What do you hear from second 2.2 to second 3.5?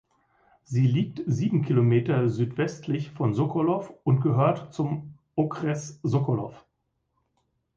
südwestlich von